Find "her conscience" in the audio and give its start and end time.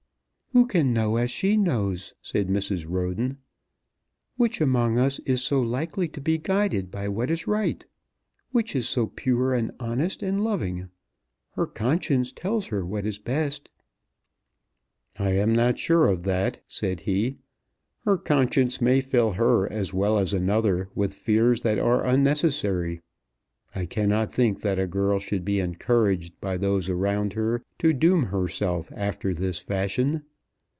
11.51-12.33, 18.03-18.81